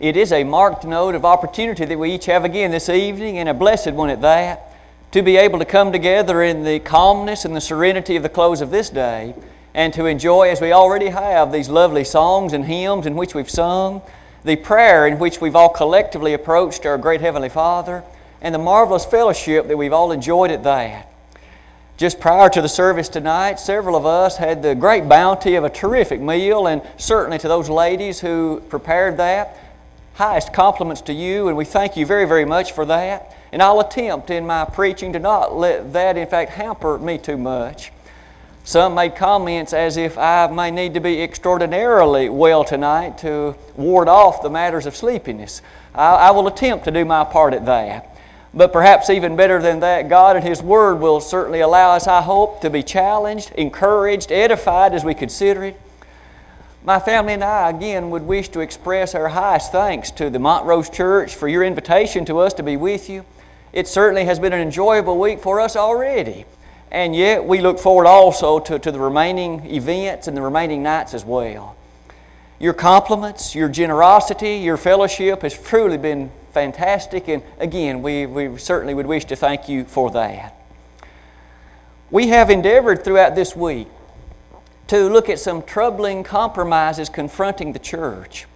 [0.00, 3.50] It is a marked note of opportunity that we each have again this evening, and
[3.50, 4.72] a blessed one at that,
[5.12, 8.62] to be able to come together in the calmness and the serenity of the close
[8.62, 9.34] of this day,
[9.74, 13.50] and to enjoy, as we already have, these lovely songs and hymns in which we've
[13.50, 14.00] sung,
[14.42, 18.02] the prayer in which we've all collectively approached our great Heavenly Father,
[18.40, 21.12] and the marvelous fellowship that we've all enjoyed at that.
[21.98, 25.68] Just prior to the service tonight, several of us had the great bounty of a
[25.68, 29.58] terrific meal, and certainly to those ladies who prepared that,
[30.20, 33.34] highest compliments to you, and we thank you very, very much for that.
[33.52, 37.38] And I'll attempt in my preaching to not let that, in fact, hamper me too
[37.38, 37.90] much.
[38.62, 44.08] Some made comments as if I may need to be extraordinarily well tonight to ward
[44.08, 45.62] off the matters of sleepiness.
[45.94, 48.14] I, I will attempt to do my part at that.
[48.52, 52.20] But perhaps even better than that, God and His Word will certainly allow us, I
[52.20, 55.80] hope, to be challenged, encouraged, edified as we consider it.
[56.82, 60.88] My family and I, again, would wish to express our highest thanks to the Montrose
[60.88, 63.26] Church for your invitation to us to be with you.
[63.74, 66.46] It certainly has been an enjoyable week for us already.
[66.90, 71.12] And yet, we look forward also to, to the remaining events and the remaining nights
[71.12, 71.76] as well.
[72.58, 77.28] Your compliments, your generosity, your fellowship has truly been fantastic.
[77.28, 80.56] And again, we, we certainly would wish to thank you for that.
[82.10, 83.86] We have endeavored throughout this week
[84.90, 88.48] to look at some troubling compromises confronting the church.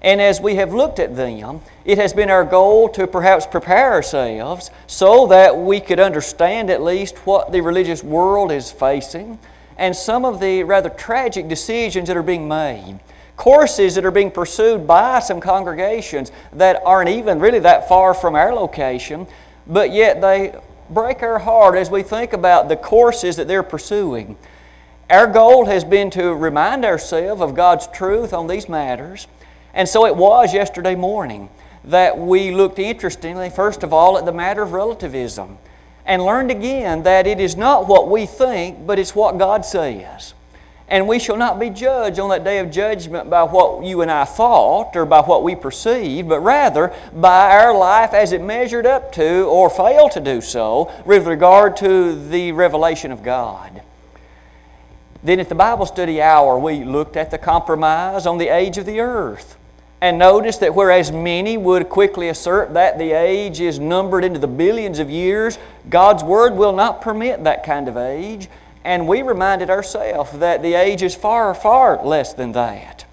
[0.00, 3.90] And as we have looked at them, it has been our goal to perhaps prepare
[3.90, 9.40] ourselves so that we could understand at least what the religious world is facing
[9.76, 13.00] and some of the rather tragic decisions that are being made.
[13.36, 18.36] Courses that are being pursued by some congregations that aren't even really that far from
[18.36, 19.26] our location,
[19.66, 20.54] but yet they
[20.90, 24.36] break our heart as we think about the courses that they're pursuing.
[25.12, 29.26] Our goal has been to remind ourselves of God's truth on these matters.
[29.74, 31.50] And so it was yesterday morning
[31.84, 35.58] that we looked interestingly, first of all, at the matter of relativism
[36.06, 40.32] and learned again that it is not what we think, but it's what God says.
[40.88, 44.10] And we shall not be judged on that day of judgment by what you and
[44.10, 48.86] I thought or by what we perceived, but rather by our life as it measured
[48.86, 53.82] up to or failed to do so with regard to the revelation of God.
[55.22, 58.86] Then at the Bible study hour, we looked at the compromise on the age of
[58.86, 59.56] the earth
[60.00, 64.48] and noticed that whereas many would quickly assert that the age is numbered into the
[64.48, 68.48] billions of years, God's Word will not permit that kind of age.
[68.82, 73.04] And we reminded ourselves that the age is far, far less than that.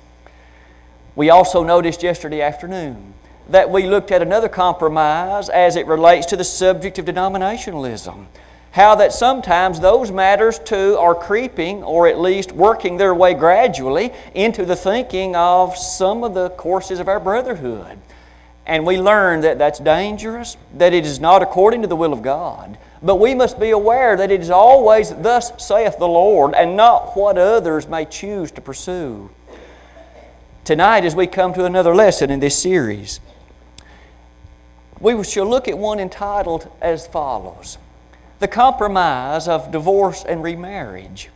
[1.15, 3.13] We also noticed yesterday afternoon
[3.49, 8.25] that we looked at another compromise as it relates to the subject of denominationalism
[8.72, 14.13] how that sometimes those matters too are creeping or at least working their way gradually
[14.35, 17.97] into the thinking of some of the courses of our brotherhood.
[18.68, 22.22] And we learn that that's dangerous, that it is not according to the will of
[22.22, 22.78] God.
[23.02, 27.16] But we must be aware that it is always, thus saith the Lord, and not
[27.16, 29.31] what others may choose to pursue.
[30.63, 33.19] Tonight, as we come to another lesson in this series,
[35.00, 37.80] we shall look at one entitled as follows
[38.39, 41.29] the compromise of divorce and remarriage.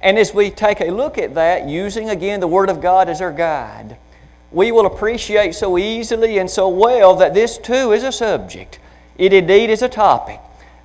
[0.00, 3.20] And as we take a look at that, using again the Word of God as
[3.20, 3.98] our guide,
[4.50, 8.78] we will appreciate so easily and so well that this too is a subject.
[9.18, 10.40] It indeed is a topic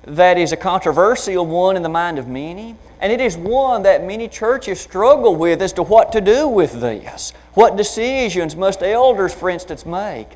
[0.06, 4.04] that is a controversial one in the mind of many, and it is one that
[4.04, 7.32] many churches struggle with as to what to do with this.
[7.54, 10.28] What decisions must elders, for instance, make?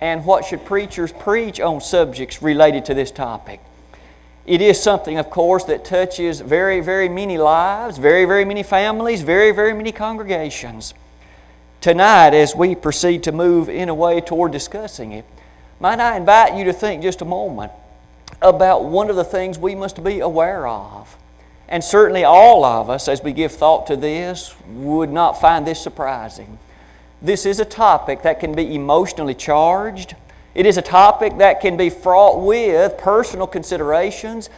[0.00, 3.60] And what should preachers preach on subjects related to this topic?
[4.46, 9.22] It is something, of course, that touches very, very many lives, very, very many families,
[9.22, 10.92] very, very many congregations.
[11.80, 15.24] Tonight, as we proceed to move in a way toward discussing it,
[15.80, 17.72] might I invite you to think just a moment
[18.42, 21.16] about one of the things we must be aware of.
[21.66, 25.80] And certainly, all of us, as we give thought to this, would not find this
[25.80, 26.58] surprising.
[27.22, 30.16] This is a topic that can be emotionally charged
[30.54, 34.50] it is a topic that can be fraught with personal considerations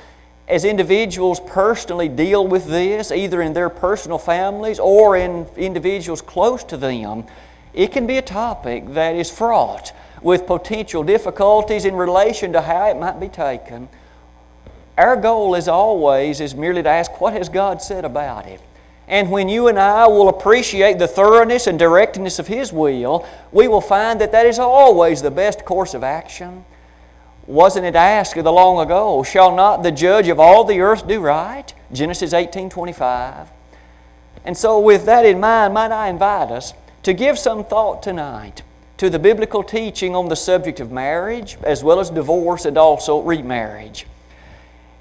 [0.48, 6.62] as individuals personally deal with this, either in their personal families or in individuals close
[6.64, 7.24] to them.
[7.72, 12.88] It can be a topic that is fraught with potential difficulties in relation to how
[12.88, 13.88] it might be taken.
[14.96, 18.60] Our goal, as always, is merely to ask, What has God said about it?
[19.08, 23.68] And when you and I will appreciate the thoroughness and directness of His will, we
[23.68, 26.64] will find that that is always the best course of action.
[27.46, 31.06] Wasn't it asked of the long ago, shall not the judge of all the earth
[31.06, 31.72] do right?
[31.92, 33.48] Genesis 18 25.
[34.44, 36.74] And so, with that in mind, might I invite us
[37.04, 38.62] to give some thought tonight
[38.96, 43.20] to the biblical teaching on the subject of marriage, as well as divorce and also
[43.20, 44.06] remarriage.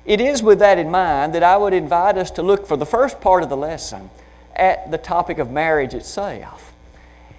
[0.06, 2.86] It is with that in mind that I would invite us to look for the
[2.86, 4.10] first part of the lesson
[4.56, 6.74] at the topic of marriage itself.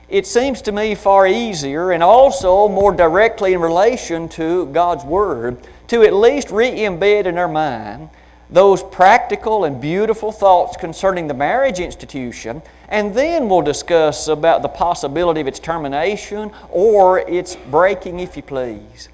[0.09, 5.59] It seems to me far easier and also more directly in relation to God's Word
[5.89, 8.11] to at least re embed in our mind
[8.49, 14.69] those practical and beautiful thoughts concerning the marriage institution, and then we'll discuss about the
[14.69, 19.09] possibility of its termination or its breaking, if you please.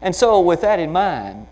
[0.00, 1.48] And so, with that in mind,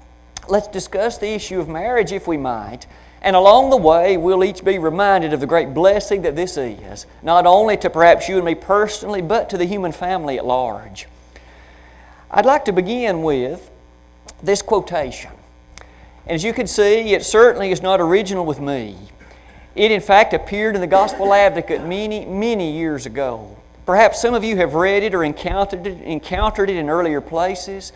[0.49, 2.87] let's discuss the issue of marriage, if we might.
[3.21, 7.07] And along the way, we'll each be reminded of the great blessing that this is,
[7.23, 11.07] not only to perhaps you and me personally, but to the human family at large.
[12.31, 13.71] I'd like to begin with
[14.43, 15.33] this quotation.
[16.27, 18.97] And as you can see, it certainly is not original with me.
[19.75, 23.57] It, in fact, appeared in the Gospel Advocate many, many years ago.
[23.87, 27.93] Perhaps some of you have read it or encountered it, encountered it in earlier places,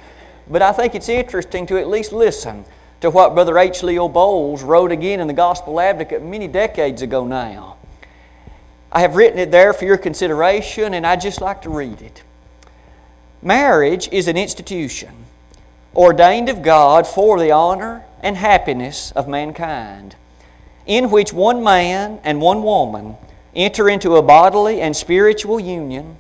[0.53, 2.67] but I think it's interesting to at least listen
[3.01, 3.83] to what Brother H.
[3.83, 7.77] Leo Boles wrote again in the Gospel Advocate many decades ago now.
[8.93, 12.23] I have written it there for your consideration, and I'd just like to read it.
[13.41, 15.25] Marriage is an institution
[15.97, 20.17] ordained of God for the honor and happiness of mankind,
[20.87, 23.17] in which one man and one woman
[23.55, 26.17] enter into a bodily and spiritual union,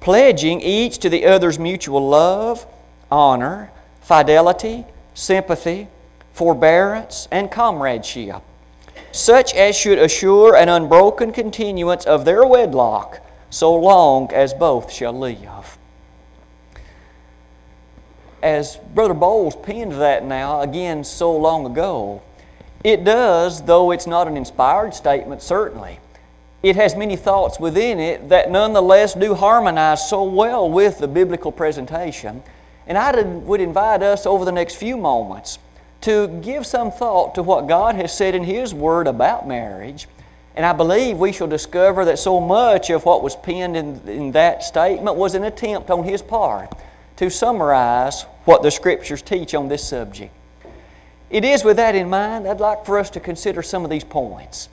[0.00, 2.66] pledging each to the other's mutual love,
[3.12, 3.70] honor,
[4.00, 5.86] fidelity, sympathy,
[6.32, 8.42] forbearance, and comradeship,
[9.12, 13.20] such as should assure an unbroken continuance of their wedlock
[13.50, 15.78] so long as both shall live
[18.42, 22.22] as Brother Boles penned that now, again, so long ago,
[22.82, 26.00] it does, though it's not an inspired statement, certainly.
[26.62, 31.52] It has many thoughts within it that nonetheless do harmonize so well with the biblical
[31.52, 32.42] presentation.
[32.86, 35.58] And I would invite us over the next few moments
[36.02, 40.08] to give some thought to what God has said in His Word about marriage.
[40.54, 44.32] And I believe we shall discover that so much of what was penned in, in
[44.32, 46.74] that statement was an attempt on His part
[47.16, 50.32] to summarize what the Scriptures teach on this subject.
[51.30, 54.04] It is with that in mind, I'd like for us to consider some of these
[54.04, 54.68] points.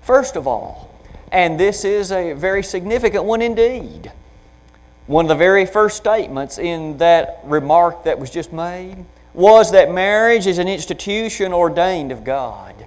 [0.00, 0.90] First of all,
[1.30, 4.10] and this is a very significant one indeed,
[5.10, 9.04] one of the very first statements in that remark that was just made
[9.34, 12.86] was that marriage is an institution ordained of God.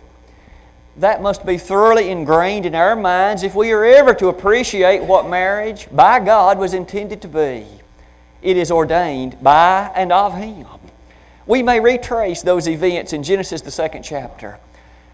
[0.96, 5.30] That must be thoroughly ingrained in our minds if we are ever to appreciate what
[5.30, 7.66] marriage by God was intended to be
[8.42, 10.66] it is ordained by and of Him.
[11.46, 14.60] We may retrace those events in Genesis, the second chapter.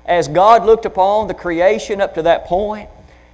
[0.06, 2.88] As God looked upon the creation up to that point,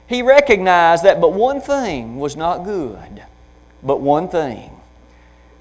[0.07, 3.23] He recognized that but one thing was not good.
[3.85, 4.71] But one thing.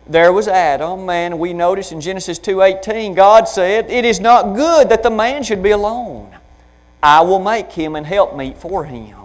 [0.06, 4.88] There was Adam, and we notice in Genesis 2.18, God said, It is not good
[4.88, 6.34] that the man should be alone.
[7.02, 9.16] I will make him and help meet for him.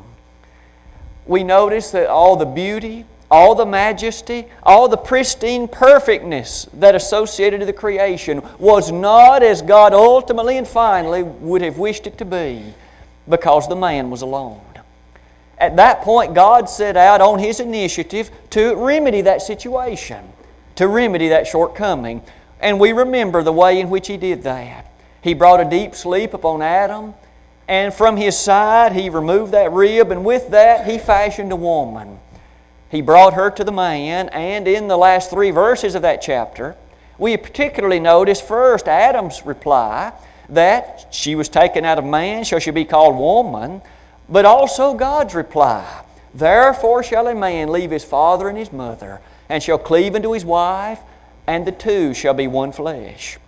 [1.25, 7.59] We notice that all the beauty, all the majesty, all the pristine perfectness that associated
[7.59, 12.25] to the creation was not as God ultimately and finally would have wished it to
[12.25, 12.73] be
[13.29, 14.61] because the man was alone.
[15.59, 20.31] At that point, God set out on His initiative to remedy that situation,
[20.75, 22.21] to remedy that shortcoming.
[22.59, 24.91] And we remember the way in which He did that.
[25.21, 27.13] He brought a deep sleep upon Adam,
[27.67, 32.19] and from his side He removed that rib, and with that He fashioned a woman
[32.89, 36.75] he brought her to the man, and in the last three verses of that chapter,
[37.19, 40.11] we particularly notice first Adam's reply
[40.49, 43.81] that she was taken out of man, shall she be called woman,
[44.29, 49.63] but also God's reply Therefore shall a man leave his father and his mother, and
[49.63, 50.99] shall cleave unto his wife,
[51.47, 53.39] and the two shall be one flesh.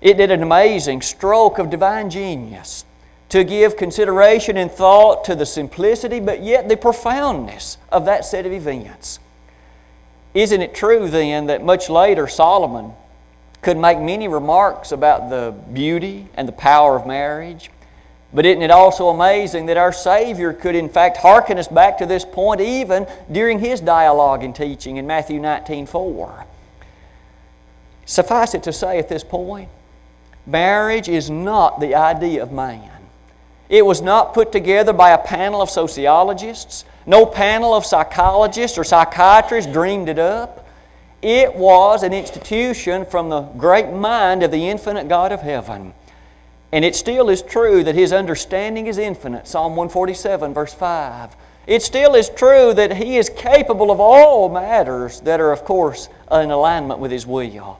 [0.00, 2.84] It did an amazing stroke of divine genius
[3.28, 8.46] to give consideration and thought to the simplicity, but yet the profoundness of that set
[8.46, 9.18] of events.
[10.32, 12.92] Isn't it true then that much later Solomon
[13.62, 17.70] could make many remarks about the beauty and the power of marriage?
[18.34, 22.06] But isn't it also amazing that our Savior could, in fact, hearken us back to
[22.06, 26.44] this point even during His dialogue and teaching in Matthew 19 4?
[28.04, 29.68] Suffice it to say at this point,
[30.46, 32.90] marriage is not the idea of man.
[33.68, 36.84] It was not put together by a panel of sociologists.
[37.06, 40.66] No panel of psychologists or psychiatrists dreamed it up.
[41.22, 45.94] It was an institution from the great mind of the infinite God of heaven.
[46.74, 49.46] And it still is true that His understanding is infinite.
[49.46, 51.36] Psalm 147, verse 5.
[51.68, 56.08] It still is true that He is capable of all matters that are, of course,
[56.32, 57.78] in alignment with His will.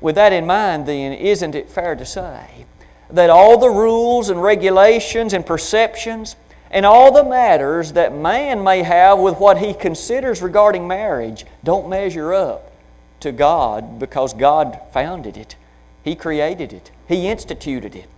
[0.00, 2.64] With that in mind, then, isn't it fair to say
[3.10, 6.36] that all the rules and regulations and perceptions
[6.70, 11.86] and all the matters that man may have with what he considers regarding marriage don't
[11.86, 12.72] measure up
[13.20, 15.56] to God because God founded it.
[16.02, 18.08] He created it, He instituted it.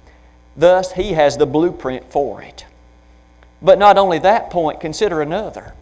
[0.57, 2.65] Thus, He has the blueprint for it.
[3.61, 5.75] But not only that point, consider another.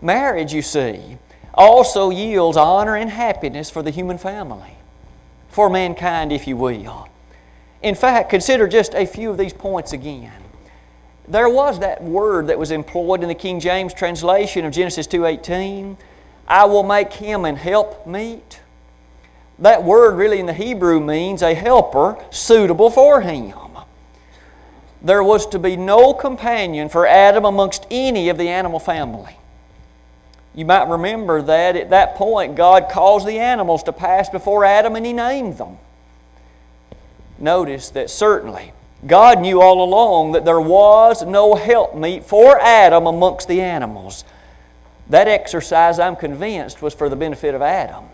[0.00, 1.18] Marriage, you see,
[1.54, 4.76] also yields honor and happiness for the human family,
[5.48, 7.08] for mankind, if you will.
[7.82, 10.42] In fact, consider just a few of these points again.
[11.26, 15.96] There was that word that was employed in the King James translation of Genesis 2:18,
[16.46, 18.60] I will make him an help meet.
[19.58, 23.54] That word really in the Hebrew means a helper suitable for him.
[25.02, 29.38] There was to be no companion for Adam amongst any of the animal family.
[30.54, 34.96] You might remember that at that point God caused the animals to pass before Adam
[34.96, 35.76] and He named them.
[37.38, 38.72] Notice that certainly
[39.06, 44.24] God knew all along that there was no helpmeet for Adam amongst the animals.
[45.08, 48.06] That exercise, I'm convinced, was for the benefit of Adam,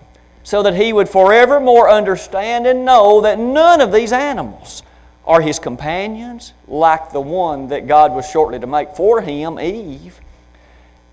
[0.42, 4.82] so that he would forevermore understand and know that none of these animals
[5.24, 10.20] are his companions, like the one that God was shortly to make for him, Eve.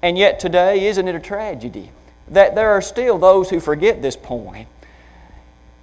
[0.01, 1.91] And yet, today, isn't it a tragedy
[2.27, 4.67] that there are still those who forget this point?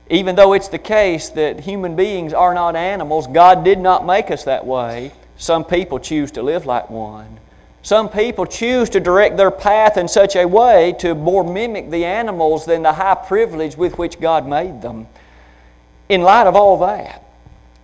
[0.09, 4.31] Even though it's the case that human beings are not animals, God did not make
[4.31, 5.13] us that way.
[5.37, 7.39] Some people choose to live like one.
[7.87, 12.05] Some people choose to direct their path in such a way to more mimic the
[12.05, 15.07] animals than the high privilege with which God made them.
[16.09, 17.23] In light of all that,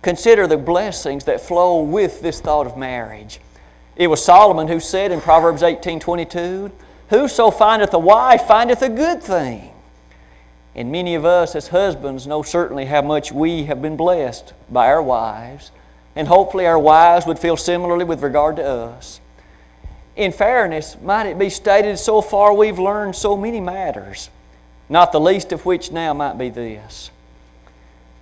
[0.01, 3.39] consider the blessings that flow with this thought of marriage.
[3.95, 6.71] It was Solomon who said in Proverbs 18:22,
[7.07, 9.71] "Whoso findeth a wife findeth a good thing."
[10.75, 14.87] And many of us as husbands know certainly how much we have been blessed by
[14.87, 15.71] our wives.
[16.13, 19.21] And hopefully our wives would feel similarly with regard to us.
[20.15, 24.29] In fairness, might it be stated so far we've learned so many matters,
[24.87, 27.09] not the least of which now might be this.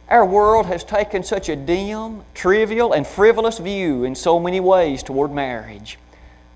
[0.07, 5.03] Our world has taken such a dim, trivial, and frivolous view in so many ways
[5.03, 5.97] toward marriage.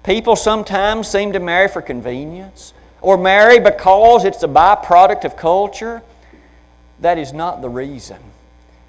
[0.03, 6.01] People sometimes seem to marry for convenience or marry because it's a byproduct of culture,
[6.99, 8.17] that is not the reason.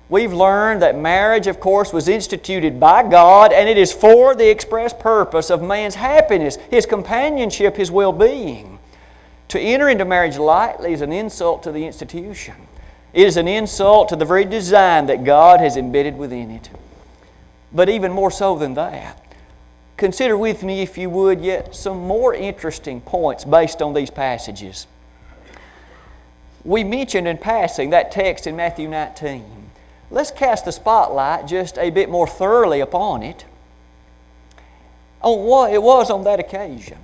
[0.09, 4.49] We've learned that marriage, of course, was instituted by God and it is for the
[4.49, 8.79] express purpose of man's happiness, his companionship, his well being.
[9.49, 12.55] To enter into marriage lightly is an insult to the institution.
[13.13, 16.71] It is an insult to the very design that God has embedded within it.
[17.73, 19.27] But even more so than that,
[19.97, 24.87] Consider with me, if you would, yet some more interesting points based on these passages.
[26.65, 29.71] We mentioned in passing that text in Matthew 19.
[30.11, 33.45] Let's cast the spotlight just a bit more thoroughly upon it.
[35.23, 36.99] On what it was on that occasion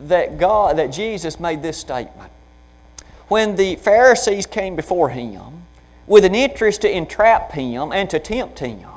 [0.00, 2.30] that God, that Jesus made this statement.
[3.28, 5.64] When the Pharisees came before him
[6.06, 8.88] with an interest to entrap him and to tempt him,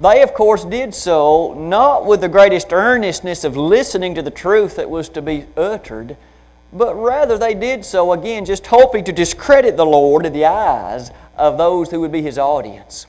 [0.00, 4.76] they, of course, did so not with the greatest earnestness of listening to the truth
[4.76, 6.16] that was to be uttered,
[6.76, 11.10] but rather they did so, again, just hoping to discredit the Lord in the eyes
[11.36, 13.06] of those who would be His audience.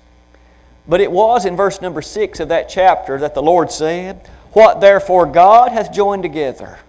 [0.87, 4.79] But it was in verse number 6 of that chapter that the Lord said, What
[4.79, 6.79] therefore God hath joined together,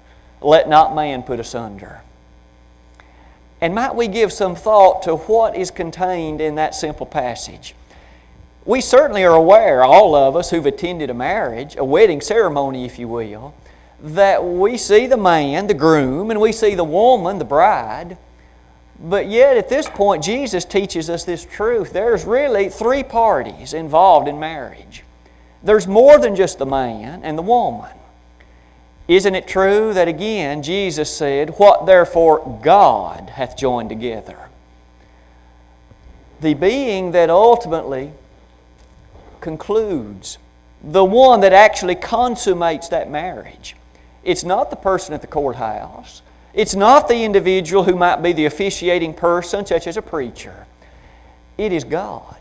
[0.40, 2.02] let not man put asunder.
[3.61, 7.75] And might we give some thought to what is contained in that simple passage?
[8.64, 13.00] We certainly are aware, all of us who've attended a marriage, a wedding ceremony, if
[13.00, 13.54] you will,
[14.00, 18.17] that we see the man, the groom, and we see the woman, the bride.
[19.00, 21.93] But yet, at this point, Jesus teaches us this truth.
[21.93, 25.05] There's really three parties involved in marriage.
[25.62, 27.90] There's more than just the man and the woman.
[29.09, 34.49] Isn't it true that again Jesus said, What therefore God hath joined together?
[36.40, 38.12] The being that ultimately
[39.40, 40.38] concludes,
[40.83, 43.75] the one that actually consummates that marriage.
[44.28, 46.20] It's not the person at the courthouse.
[46.52, 50.66] It's not the individual who might be the officiating person, such as a preacher.
[51.56, 52.37] It is God.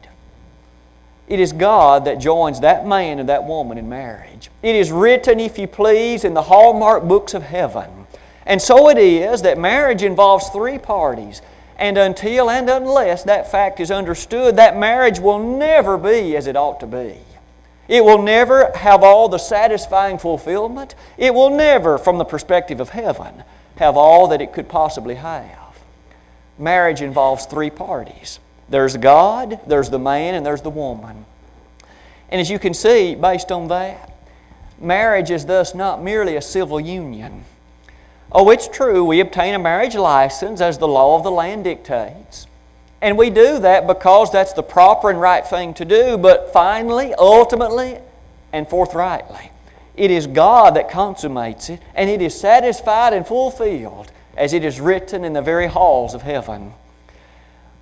[1.29, 4.49] It is God that joins that man and that woman in marriage.
[4.61, 8.05] It is written, if you please, in the hallmark books of heaven.
[8.45, 11.41] And so it is that marriage involves three parties
[11.77, 16.57] and until and unless that fact is understood, that marriage will never be as it
[16.57, 17.15] ought to be.
[17.87, 20.95] It will never have all the satisfying fulfillment.
[21.17, 23.43] It will never, from the perspective of heaven,
[23.77, 25.79] have all that it could possibly have.
[26.57, 28.39] Marriage involves three parties
[28.69, 31.25] there's God, there's the man, and there's the woman.
[32.29, 34.11] And as you can see, based on that,
[34.79, 37.45] marriage is thus not merely a civil union.
[38.29, 42.47] Oh, it's true, we obtain a marriage license as the law of the land dictates.
[43.01, 47.13] And we do that because that's the proper and right thing to do, but finally,
[47.13, 47.99] ultimately,
[48.51, 49.51] and forthrightly,
[49.95, 54.79] it is God that consummates it, and it is satisfied and fulfilled as it is
[54.79, 56.73] written in the very halls of heaven.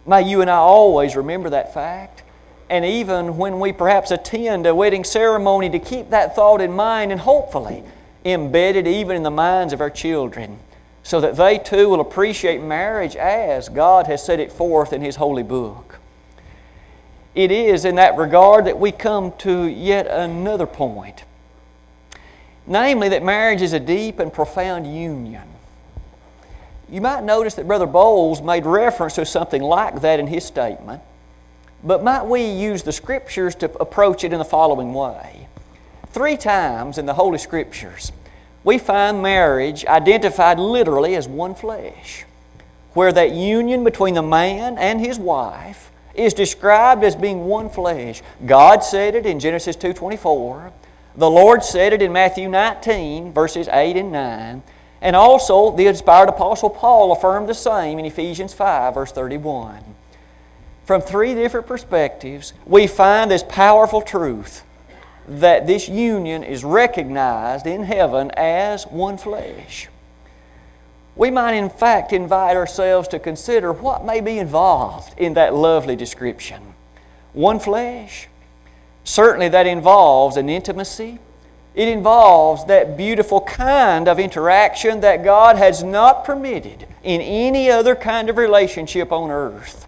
[0.06, 2.24] May you and I always remember that fact.
[2.70, 7.12] And even when we perhaps attend a wedding ceremony, to keep that thought in mind
[7.12, 7.84] and hopefully
[8.24, 10.60] embedded even in the minds of our children
[11.06, 15.16] so that they too will appreciate marriage as God has set it forth in His
[15.16, 16.00] holy book.
[17.34, 21.24] It is in that regard that we come to yet another point
[22.68, 25.44] namely, that marriage is a deep and profound union.
[26.90, 31.02] You might notice that Brother Boles made reference to something like that in his statement,
[31.84, 35.48] but might we use the Scriptures to approach it in the following way?
[36.08, 38.12] Three times in the Holy Scriptures,
[38.66, 42.26] we find marriage identified literally as one flesh,
[42.94, 48.24] where that union between the man and his wife is described as being one flesh.
[48.46, 50.72] God said it in Genesis 2:24.
[51.16, 54.64] The Lord said it in Matthew 19 verses 8 and 9.
[55.00, 59.84] And also the inspired apostle Paul affirmed the same in Ephesians 5 verse 31.
[60.86, 64.64] From three different perspectives, we find this powerful truth
[65.28, 69.90] that this union is recognized in heaven as one flesh.
[71.16, 75.96] We might, in fact, invite ourselves to consider what may be involved in that lovely
[75.96, 76.74] description.
[77.34, 78.28] One flesh.
[79.04, 81.20] Certainly, that involves an intimacy.
[81.74, 87.96] It involves that beautiful kind of interaction that God has not permitted in any other
[87.96, 89.88] kind of relationship on earth.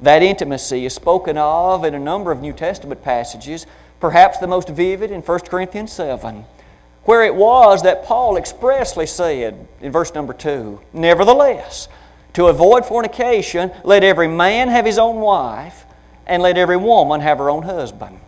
[0.00, 3.66] That intimacy is spoken of in a number of New Testament passages
[4.04, 6.44] perhaps the most vivid in 1 Corinthians 7,
[7.04, 11.88] where it was that Paul expressly said in verse number 2 Nevertheless,
[12.34, 15.86] to avoid fornication, let every man have his own wife,
[16.26, 18.20] and let every woman have her own husband.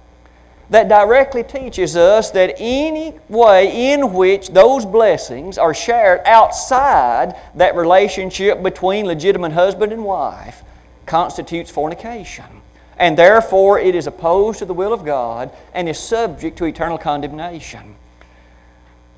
[0.70, 7.76] That directly teaches us that any way in which those blessings are shared outside that
[7.76, 10.64] relationship between legitimate husband and wife
[11.04, 12.62] constitutes fornication
[12.96, 16.98] and therefore it is opposed to the will of God and is subject to eternal
[16.98, 17.96] condemnation.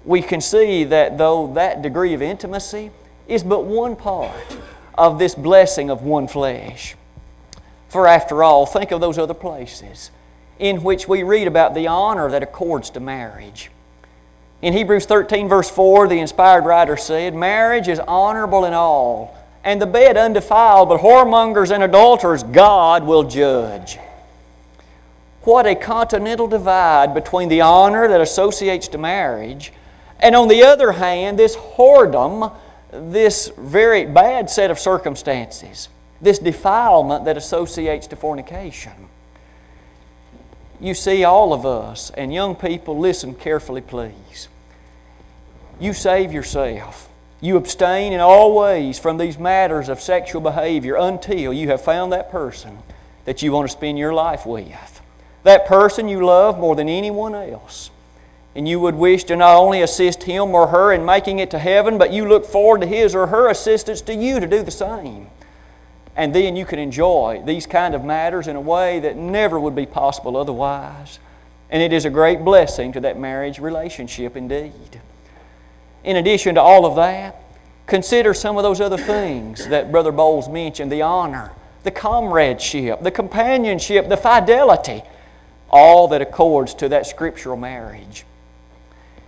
[0.04, 2.90] We can see that though that degree of intimacy
[3.26, 4.58] is but one part
[4.96, 6.96] of this blessing of one flesh.
[7.88, 10.10] For after all, think of those other places
[10.58, 13.70] in which we read about the honor that accords to marriage.
[14.60, 19.82] In Hebrews 13, verse 4, the inspired writer said, Marriage is honorable in all and
[19.82, 23.98] the bed undefiled, but whoremongers and adulterers God will judge.
[25.42, 29.72] What a continental divide between the honor that associates to marriage,
[30.20, 32.54] and on the other hand, this whoredom,
[32.92, 35.88] this very bad set of circumstances,
[36.20, 39.08] this defilement that associates to fornication.
[40.80, 44.48] You see, all of us, and young people, listen carefully, please.
[45.80, 47.07] You save yourself
[47.40, 52.12] you abstain in all ways from these matters of sexual behavior until you have found
[52.12, 52.78] that person
[53.24, 55.00] that you want to spend your life with.
[55.44, 57.90] That person you love more than anyone else.
[58.56, 61.58] And you would wish to not only assist him or her in making it to
[61.58, 64.72] heaven, but you look forward to his or her assistance to you to do the
[64.72, 65.28] same.
[66.16, 69.76] And then you can enjoy these kind of matters in a way that never would
[69.76, 71.20] be possible otherwise.
[71.70, 75.00] And it is a great blessing to that marriage relationship indeed
[76.08, 77.38] in addition to all of that,
[77.86, 83.10] consider some of those other things that Brother Boles mentioned the honor, the comradeship, the
[83.10, 85.02] companionship, the fidelity,
[85.68, 88.24] all that accords to that scriptural marriage.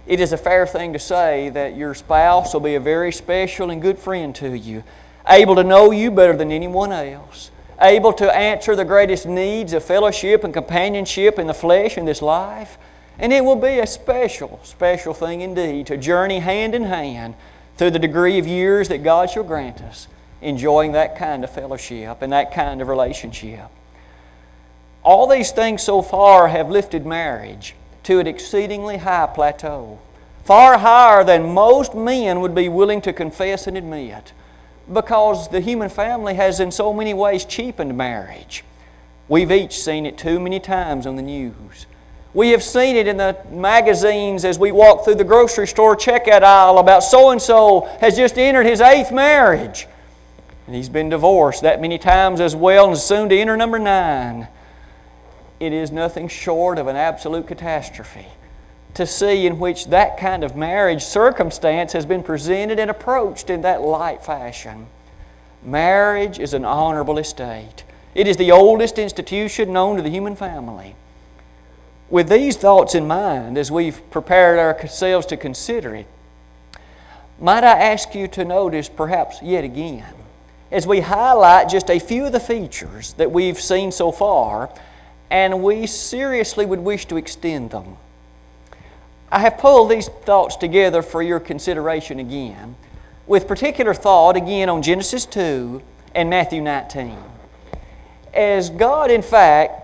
[0.06, 3.68] It is a fair thing to say that your spouse will be a very special
[3.68, 4.82] and good friend to you,
[5.28, 9.84] able to know you better than anyone else, able to answer the greatest needs of
[9.84, 12.78] fellowship and companionship in the flesh in this life
[13.20, 17.34] and it will be a special, special thing indeed to journey hand in hand
[17.76, 20.08] through the degree of years that God shall grant us,
[20.40, 23.66] enjoying that kind of fellowship and that kind of relationship.
[25.02, 29.98] All these things so far have lifted marriage to an exceedingly high plateau,
[30.44, 34.32] far higher than most men would be willing to confess and admit,
[34.90, 38.64] because the human family has in so many ways cheapened marriage.
[39.28, 41.86] We've each seen it too many times on the news
[42.32, 46.42] We have seen it in the magazines as we walk through the grocery store checkout
[46.42, 49.88] aisle about so and so has just entered his eighth marriage.
[50.66, 54.46] And he's been divorced that many times as well and soon to enter number nine.
[55.58, 58.28] It is nothing short of an absolute catastrophe
[58.94, 63.62] to see in which that kind of marriage circumstance has been presented and approached in
[63.62, 64.86] that light fashion.
[65.64, 67.84] Marriage is an honorable estate.
[68.14, 70.94] It is the oldest institution known to the human family.
[72.10, 76.06] With these thoughts in mind, as we've prepared ourselves to consider it,
[77.38, 80.12] might I ask you to notice, perhaps yet again,
[80.72, 84.70] as we highlight just a few of the features that we've seen so far,
[85.30, 87.96] and we seriously would wish to extend them.
[89.30, 92.74] I have pulled these thoughts together for your consideration again,
[93.28, 95.80] with particular thought again on Genesis 2
[96.16, 97.16] and Matthew 19.
[98.34, 99.79] As God, in fact,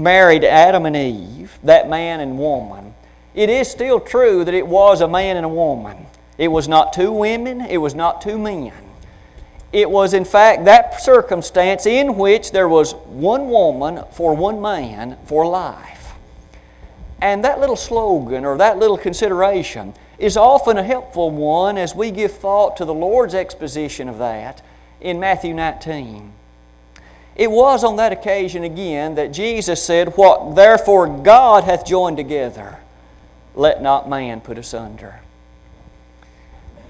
[0.00, 2.94] married Adam and Eve, that man and woman,
[3.34, 6.06] it is still true that it was a man and a woman.
[6.38, 8.72] It was not two women, it was not two men.
[9.72, 15.16] It was, in fact, that circumstance in which there was one woman for one man
[15.26, 16.14] for life.
[17.22, 22.10] And that little slogan or that little consideration is often a helpful one as we
[22.10, 24.62] give thought to the Lord's exposition of that
[25.00, 26.32] in Matthew 19.
[27.36, 32.78] It was on that occasion again that Jesus said, What therefore God hath joined together,
[33.54, 35.20] let not man put asunder.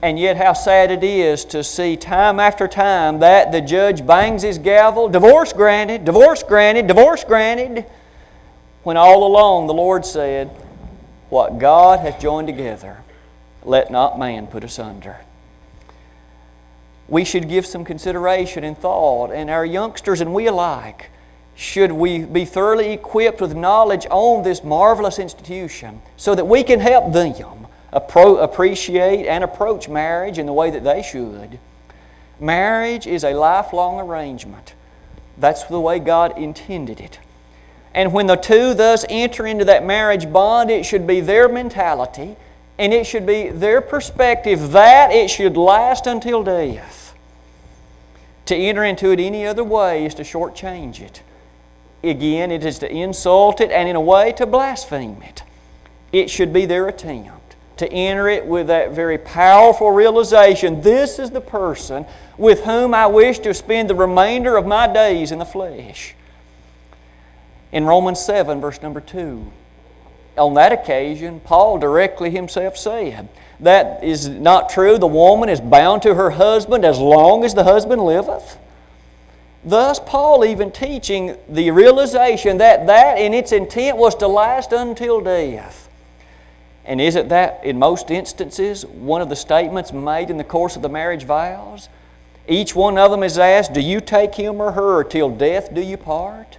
[0.03, 4.43] And yet, how sad it is to see time after time that the judge bangs
[4.43, 7.85] his gavel, divorce granted, divorce granted, divorce granted
[8.83, 10.49] when all along the Lord said,
[11.29, 13.03] What God hath joined together,
[13.63, 15.19] let not man put asunder.
[17.11, 21.11] We should give some consideration and thought, and our youngsters and we alike,
[21.55, 26.81] should we be thoroughly equipped with knowledge on this marvelous institution so that we can
[26.81, 31.59] help them appreciate and approach marriage in the way that they should.
[32.39, 34.75] Marriage is a lifelong arrangement.
[35.37, 37.19] That's the way God intended it.
[37.93, 42.37] And when the two thus enter into that marriage bond, it should be their mentality
[42.81, 47.15] and it should be their perspective that it should last until death.
[48.47, 51.23] To enter into it any other way is to shortchange it.
[52.03, 55.43] Again, it is to insult it and, in a way, to blaspheme it.
[56.11, 61.31] It should be their attempt to enter it with that very powerful realization this is
[61.31, 62.07] the person
[62.39, 66.15] with whom I wish to spend the remainder of my days in the flesh.
[67.73, 69.53] In Romans 7, verse number 2,
[70.41, 73.29] on that occasion, Paul directly himself said,
[73.61, 74.99] That is not true.
[74.99, 78.59] The woman is bound to her husband as long as the husband liveth.
[79.63, 85.21] Thus, Paul even teaching the realization that that in its intent was to last until
[85.21, 85.89] death.
[86.87, 90.83] And isn't that, in most instances, one of the statements made in the course of
[90.83, 91.91] the marriage vows?
[92.49, 95.83] Each one of them is asked, Do you take him or her till death do
[95.83, 96.57] you part?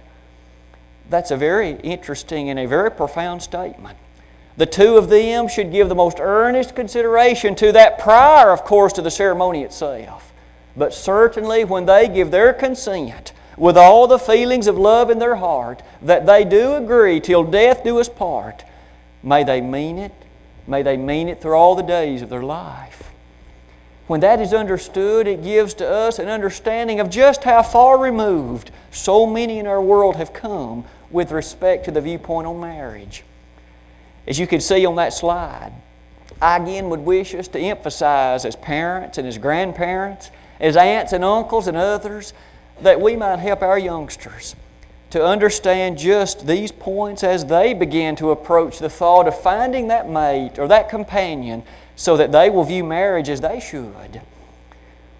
[1.12, 3.98] That's a very interesting and a very profound statement.
[4.56, 8.94] The two of them should give the most earnest consideration to that prior, of course,
[8.94, 10.32] to the ceremony itself.
[10.74, 15.36] But certainly when they give their consent with all the feelings of love in their
[15.36, 18.64] heart that they do agree till death do us part,
[19.22, 20.14] may they mean it.
[20.66, 23.10] May they mean it through all the days of their life.
[24.06, 28.70] When that is understood, it gives to us an understanding of just how far removed
[28.90, 33.24] so many in our world have come with respect to the viewpoint on marriage.
[34.26, 35.72] As you can see on that slide,
[36.40, 41.24] I again would wish us to emphasize as parents and as grandparents, as aunts and
[41.24, 42.32] uncles and others,
[42.80, 44.56] that we might help our youngsters
[45.12, 50.08] to understand just these points as they begin to approach the thought of finding that
[50.08, 51.62] mate or that companion
[51.94, 54.22] so that they will view marriage as they should.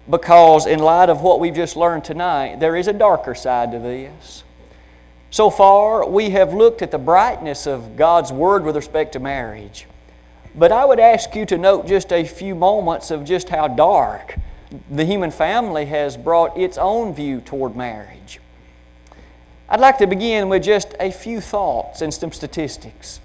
[0.09, 3.77] Because, in light of what we've just learned tonight, there is a darker side to
[3.77, 4.43] this.
[5.33, 9.87] So far, we have looked at the brightness of God's Word with respect to marriage.
[10.53, 14.35] But I would ask you to note just a few moments of just how dark
[14.91, 18.39] the human family has brought its own view toward marriage.
[19.67, 23.19] I'd like to begin with just a few thoughts and some statistics.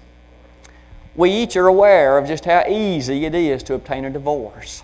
[1.13, 4.81] We each are aware of just how easy it is to obtain a divorce.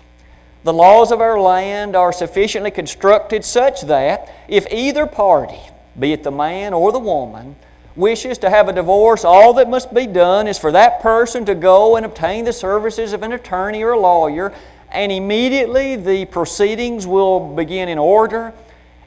[0.62, 5.58] The laws of our land are sufficiently constructed such that if either party
[5.98, 7.56] be it the man or the woman,
[7.96, 11.54] wishes to have a divorce, all that must be done is for that person to
[11.54, 14.52] go and obtain the services of an attorney or a lawyer,
[14.90, 18.52] and immediately the proceedings will begin in order.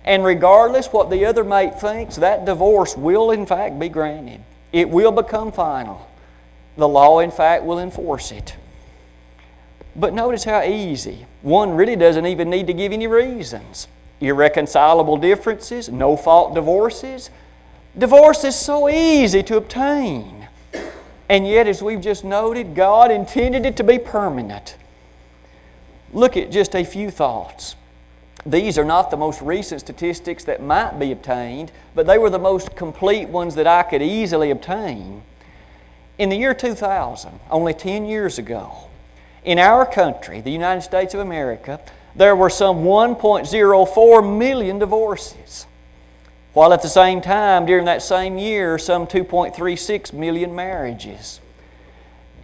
[0.04, 4.42] And regardless what the other mate thinks, that divorce will in fact be granted.
[4.72, 6.08] It will become final.
[6.78, 8.56] The law, in fact, will enforce it.
[9.96, 11.26] But notice how easy.
[11.42, 13.88] One really doesn't even need to give any reasons.
[14.22, 17.30] Irreconcilable differences, no fault divorces.
[17.98, 20.48] Divorce is so easy to obtain.
[21.30, 24.76] And yet, as we've just noted, God intended it to be permanent.
[26.12, 27.76] Look at just a few thoughts.
[28.46, 32.40] These are not the most recent statistics that might be obtained, but they were the
[32.40, 35.24] most complete ones that I could easily obtain.
[36.18, 38.90] In the year 2000, only 10 years ago,
[39.44, 41.80] in our country, the United States of America,
[42.16, 45.66] there were some 1.04 million divorces,
[46.54, 51.40] while at the same time, during that same year, some 2.36 million marriages.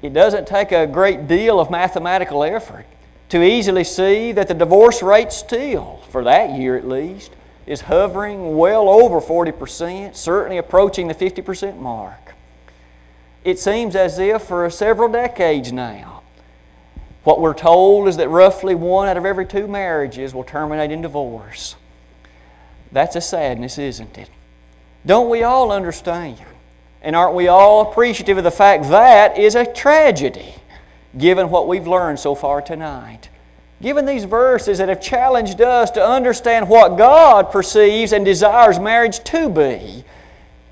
[0.02, 2.86] It doesn't take a great deal of mathematical effort
[3.30, 7.32] to easily see that the divorce rate still, for that year at least,
[7.66, 12.36] is hovering well over 40%, certainly approaching the 50% mark.
[13.44, 16.22] It seems as if for several decades now,
[17.26, 21.02] what we're told is that roughly one out of every two marriages will terminate in
[21.02, 21.76] divorce.
[22.94, 24.30] That's a sadness, isn't it?
[25.06, 26.40] Don't we all understand?
[27.02, 30.56] And aren't we all appreciative of the fact that is a tragedy?
[31.18, 33.30] given what we've learned so far tonight.
[33.82, 39.24] Given these verses that have challenged us to understand what God perceives and desires marriage
[39.26, 40.04] to be,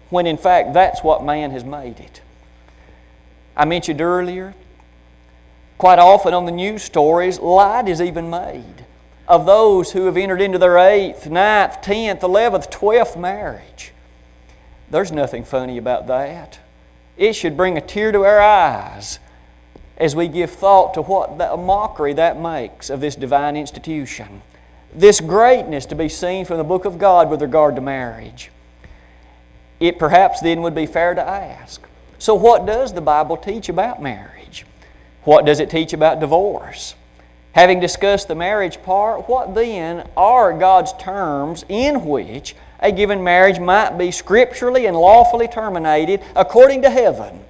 [0.10, 2.22] when in fact that's what man has made it.
[3.56, 4.56] I mentioned earlier,
[5.78, 8.86] quite often on the news stories, light is even made
[9.28, 13.94] of those who have entered into their eighth, ninth, tenth, eleventh, twelfth marriage.
[14.90, 16.60] There's nothing funny about that.
[17.18, 19.20] It should bring a tear to our eyes
[19.98, 24.42] as we give thought to what a mockery that makes of this divine institution.
[24.94, 28.52] This greatness to be seen from the book of God with regard to marriage.
[29.80, 31.88] It perhaps then would be fair to ask
[32.24, 34.43] so, what does the Bible teach about marriage?
[35.24, 36.96] What does it teach about divorce?
[37.54, 43.60] Having discussed the marriage part, what then are God's terms in which a given marriage
[43.60, 47.42] might be scripturally and lawfully terminated according to heaven,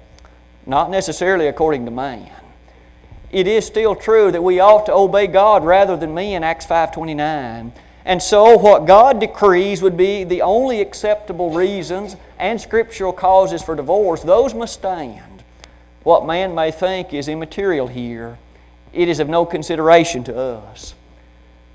[0.66, 2.30] not necessarily according to man?
[3.34, 7.72] it is still true that we ought to obey God rather than men, Acts 5.29.
[8.04, 13.74] And so what God decrees would be the only acceptable reasons and scriptural causes for
[13.74, 14.22] divorce.
[14.22, 15.33] Those must stand.
[16.04, 18.38] What man may think is immaterial here,
[18.92, 20.94] it is of no consideration to us.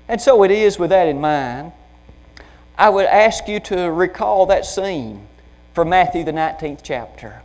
[0.08, 1.72] And so it is with that in mind.
[2.78, 5.26] I would ask you to recall that scene
[5.74, 7.42] from Matthew, the 19th chapter.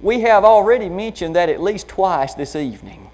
[0.00, 3.10] We have already mentioned that at least twice this evening.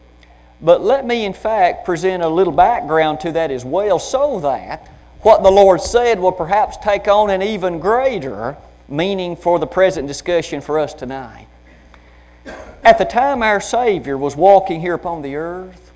[0.61, 4.89] But let me, in fact, present a little background to that as well so that
[5.21, 8.57] what the Lord said will perhaps take on an even greater
[8.89, 11.48] meaning for the present discussion for us tonight.
[12.85, 15.93] At the time our Savior was walking here upon the earth,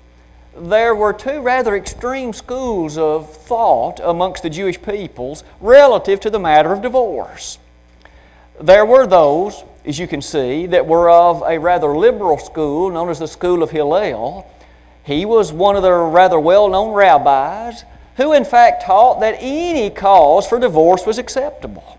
[0.55, 6.39] there were two rather extreme schools of thought amongst the Jewish peoples relative to the
[6.39, 7.57] matter of divorce.
[8.59, 13.09] There were those as you can see, that were of a rather liberal school known
[13.09, 14.49] as the School of Hillel.
[15.03, 17.83] He was one of the rather well known rabbis
[18.15, 21.97] who, in fact, taught that any cause for divorce was acceptable.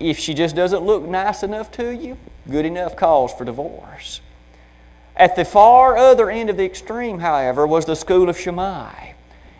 [0.00, 2.16] If she just doesn't look nice enough to you,
[2.48, 4.20] good enough cause for divorce.
[5.16, 9.10] At the far other end of the extreme, however, was the school of Shammai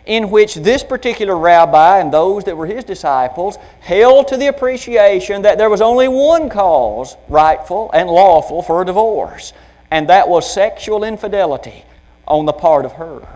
[0.05, 5.43] in which this particular rabbi and those that were his disciples held to the appreciation
[5.43, 9.53] that there was only one cause rightful and lawful for a divorce,
[9.91, 11.85] and that was sexual infidelity
[12.27, 13.27] on the part of her.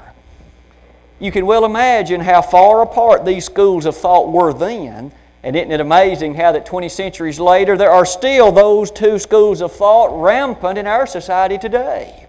[1.19, 5.11] You can well imagine how far apart these schools of thought were then,
[5.45, 9.61] and isn't it amazing how that 20 centuries later there are still those two schools
[9.61, 12.25] of thought rampant in our society today?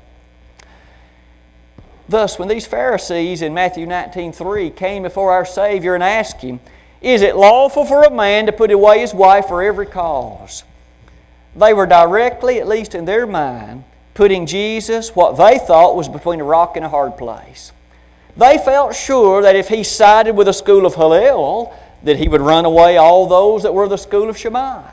[2.11, 6.61] Thus, when these Pharisees in Matthew 19:3 came before our Savior and asked Him,
[7.01, 10.63] Is it lawful for a man to put away his wife for every cause?
[11.57, 16.41] They were directly, at least in their mind, putting Jesus, what they thought was between
[16.41, 17.73] a rock and a hard place.
[18.37, 22.41] They felt sure that if he sided with the school of Hillel, that he would
[22.41, 24.91] run away all those that were the school of Shammai.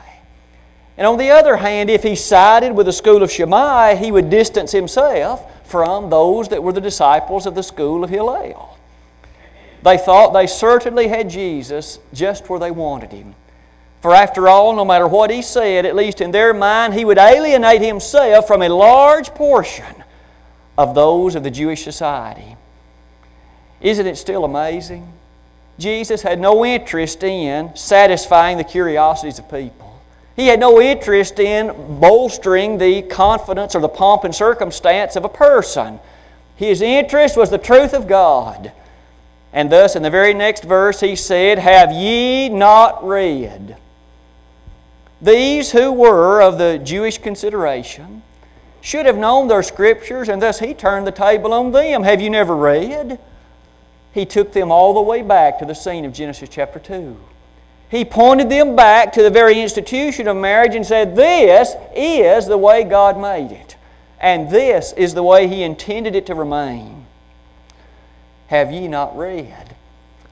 [0.96, 4.30] And on the other hand, if he sided with the school of Shammai, he would
[4.30, 8.78] distance himself from those that were the disciples of the school of Hillel.
[9.82, 13.34] They thought they certainly had Jesus just where they wanted him.
[14.00, 17.18] For after all, no matter what he said, at least in their mind, he would
[17.18, 20.04] alienate himself from a large portion
[20.76, 22.56] of those of the Jewish society.
[23.80, 25.12] Isn't it still amazing?
[25.78, 30.00] Jesus had no interest in satisfying the curiosities of people.
[30.36, 35.28] He had no interest in bolstering the confidence or the pomp and circumstance of a
[35.28, 36.00] person.
[36.56, 38.72] His interest was the truth of God.
[39.52, 43.76] And thus, in the very next verse, he said, Have ye not read?
[45.22, 48.22] These who were of the Jewish consideration
[48.80, 52.02] should have known their scriptures, and thus he turned the table on them.
[52.02, 53.18] Have you never read?
[54.14, 57.16] He took them all the way back to the scene of Genesis chapter 2.
[57.90, 62.56] He pointed them back to the very institution of marriage and said, This is the
[62.56, 63.76] way God made it,
[64.20, 67.06] and this is the way He intended it to remain.
[68.46, 69.74] Have ye not read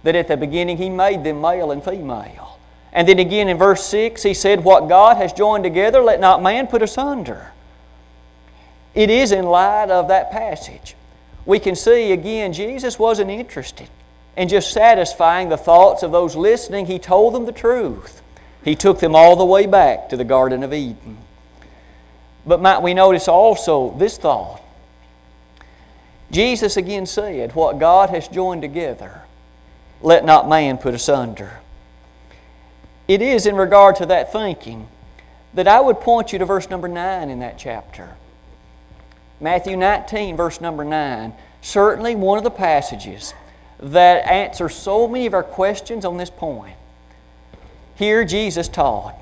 [0.05, 2.61] that at the beginning He made them male and female?
[2.93, 6.41] And then again in verse 6, He said, What God has joined together, let not
[6.41, 7.51] man put asunder.
[8.95, 10.95] It is in light of that passage.
[11.45, 13.89] We can see again, Jesus wasn't interested
[14.37, 18.23] in just satisfying the thoughts of those listening, he told them the truth.
[18.65, 21.19] He took them all the way back to the Garden of Eden.
[22.47, 24.61] But might we notice also this thought?
[26.31, 29.23] Jesus again said, What God has joined together,
[30.01, 31.61] let not man put asunder.
[33.07, 34.89] It is in regard to that thinking
[35.53, 38.17] that I would point you to verse number 9 in that chapter.
[39.43, 41.35] Matthew 19, verse number 9.
[41.61, 43.35] Certainly one of the passages
[43.81, 46.77] that answer so many of our questions on this point.
[47.97, 49.17] Here Jesus taught,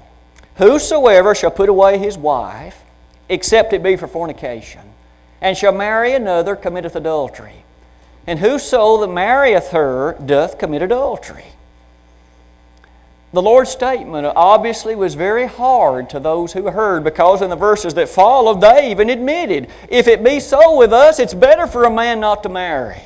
[0.56, 2.82] Whosoever shall put away his wife,
[3.30, 4.82] except it be for fornication,
[5.40, 7.64] and shall marry another, committeth adultery.
[8.26, 11.46] And whoso that marrieth her doth commit adultery.
[13.32, 17.94] The Lord's statement obviously was very hard to those who heard because in the verses
[17.94, 21.90] that followed, they even admitted, if it be so with us, it's better for a
[21.90, 23.02] man not to marry.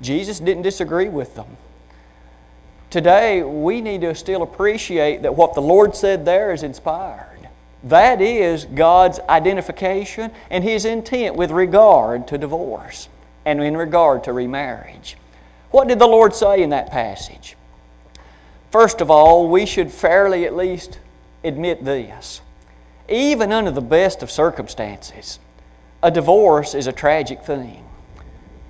[0.00, 1.56] Jesus didn't disagree with them.
[2.90, 7.48] Today, we need to still appreciate that what the Lord said there is inspired.
[7.82, 13.08] That is God's identification and His intent with regard to divorce
[13.44, 15.16] and in regard to remarriage.
[15.70, 17.56] What did the Lord say in that passage?
[18.70, 20.98] First of all, we should fairly at least
[21.42, 22.42] admit this.
[23.08, 25.38] Even under the best of circumstances,
[26.02, 27.84] a divorce is a tragic thing.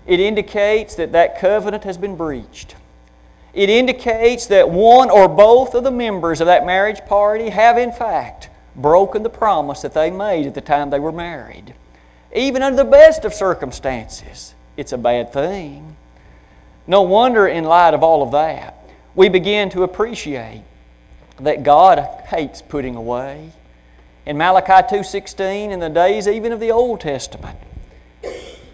[0.06, 2.76] It indicates that that covenant has been breached.
[3.52, 7.90] It indicates that one or both of the members of that marriage party have, in
[7.90, 11.74] fact, broken the promise that they made at the time they were married.
[12.34, 15.96] Even under the best of circumstances, it's a bad thing.
[16.87, 18.78] No wonder, in light of all of that,
[19.18, 20.62] we begin to appreciate
[21.40, 23.50] that God hates putting away.
[24.24, 27.59] In Malachi 2:16, in the days even of the Old Testament,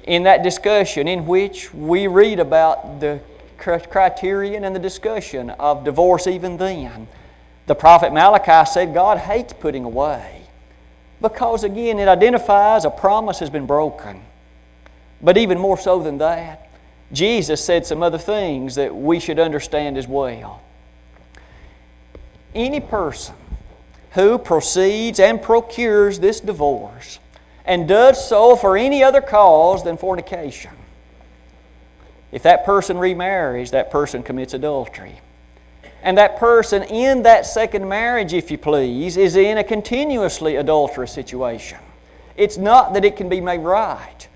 [0.02, 3.20] in that discussion in which we read about the
[3.56, 7.08] criterion and the discussion of divorce even then.
[7.64, 10.42] The prophet Malachi said God hates putting away
[11.22, 14.20] because, again, it identifies a promise has been broken.
[15.22, 16.63] But even more so than that,
[17.14, 20.62] Jesus said some other things that we should understand as well.
[22.54, 23.34] Any person
[24.12, 27.18] who proceeds and procures this divorce
[27.64, 30.70] and does so for any other cause than fornication.
[32.30, 35.20] If that person remarries, that person commits adultery.
[36.02, 41.12] And that person in that second marriage, if you please, is in a continuously adulterous
[41.12, 41.78] situation.
[42.36, 44.28] It's not that it can be made right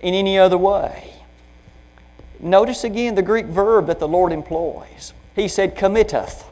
[0.00, 1.17] in any other way.
[2.40, 5.12] Notice again the Greek verb that the Lord employs.
[5.34, 6.44] He said, committeth.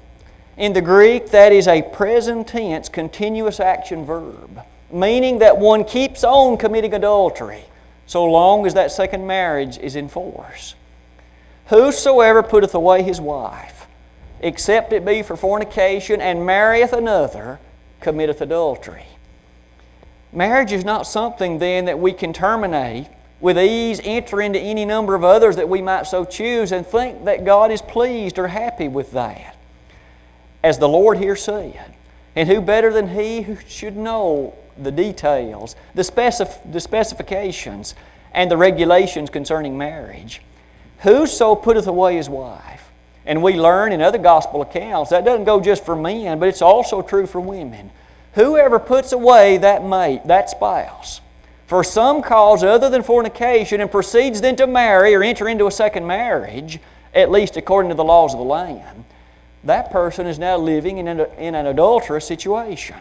[0.57, 6.23] In the Greek, that is a present tense, continuous action verb meaning that one keeps
[6.25, 7.65] on committing adultery
[8.07, 10.75] so long as that second marriage is in force.
[11.67, 13.89] Whosoever putteth away his wife,
[14.41, 17.59] except it be for fornication, and marrieth another,
[18.01, 19.07] committeth adultery.
[20.33, 23.09] Marriage is not something then that we can terminate
[23.41, 27.25] with ease, enter into any number of others that we might so choose, and think
[27.25, 29.57] that God is pleased or happy with that.
[30.63, 31.95] As the Lord here said,
[32.35, 37.95] and who better than He who should know the details, the, specif- the specifications,
[38.33, 40.43] and the regulations concerning marriage.
[41.01, 42.91] Whoso putteth away his wife.
[43.25, 46.63] And we learn in other gospel accounts that doesn't go just for men, but it's
[46.63, 47.91] also true for women.
[48.35, 51.21] Whoever puts away that mate, that spouse,
[51.67, 55.71] for some cause other than fornication and proceeds then to marry or enter into a
[55.71, 56.79] second marriage,
[57.15, 59.05] at least according to the laws of the land,
[59.65, 62.97] that person is now living in an, in an adulterous situation.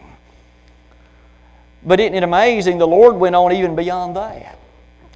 [1.84, 2.78] But isn't it amazing?
[2.78, 4.58] The Lord went on even beyond that.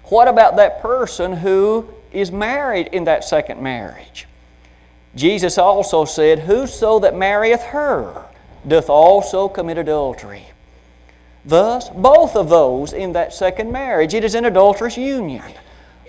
[0.05, 4.27] What about that person who is married in that second marriage?
[5.17, 8.27] Jesus also said, Whoso that marrieth her
[8.67, 10.51] doth also commit adultery.
[11.45, 15.45] Thus, both of those in that second marriage, it is an adulterous union.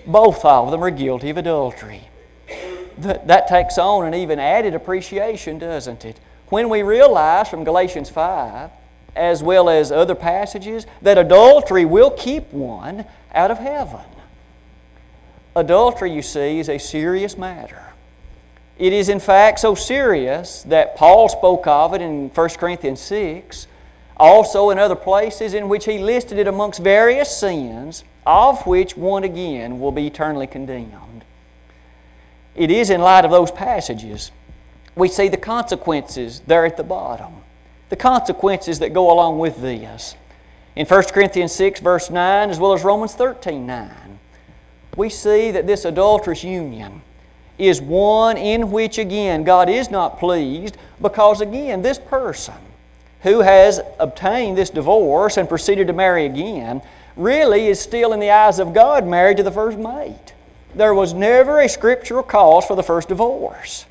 [0.06, 2.08] Both of them are guilty of adultery.
[2.98, 6.20] That, that takes on an even added appreciation, doesn't it?
[6.48, 8.70] When we realize from Galatians 5,
[9.16, 14.00] as well as other passages, that adultery will keep one out of heaven.
[15.54, 17.82] Adultery, you see, is a serious matter.
[18.78, 23.66] It is, in fact, so serious that Paul spoke of it in 1 Corinthians 6,
[24.22, 29.24] also in other places in which he listed it amongst various sins, of which one
[29.24, 31.24] again will be eternally condemned.
[32.54, 34.30] It is in light of those passages
[34.94, 37.32] we see the consequences there at the bottom,
[37.88, 40.16] the consequences that go along with this.
[40.76, 44.18] In 1 Corinthians 6, verse 9, as well as Romans 13, 9,
[44.96, 47.02] we see that this adulterous union
[47.58, 52.54] is one in which, again, God is not pleased because, again, this person
[53.22, 56.82] who has obtained this divorce and proceeded to marry again
[57.16, 60.34] really is still, in the eyes of God, married to the first mate.
[60.74, 63.86] There was never a scriptural cause for the first divorce.